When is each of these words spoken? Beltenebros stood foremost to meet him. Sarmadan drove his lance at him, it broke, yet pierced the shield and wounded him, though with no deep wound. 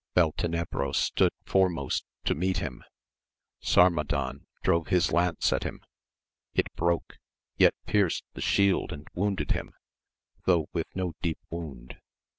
Beltenebros 0.15 0.95
stood 0.97 1.31
foremost 1.45 2.05
to 2.25 2.33
meet 2.33 2.57
him. 2.57 2.83
Sarmadan 3.59 4.47
drove 4.63 4.87
his 4.87 5.11
lance 5.11 5.53
at 5.53 5.61
him, 5.61 5.79
it 6.55 6.73
broke, 6.75 7.19
yet 7.57 7.75
pierced 7.85 8.23
the 8.33 8.41
shield 8.41 8.91
and 8.91 9.07
wounded 9.13 9.51
him, 9.51 9.75
though 10.45 10.65
with 10.73 10.87
no 10.95 11.13
deep 11.21 11.37
wound. 11.51 11.97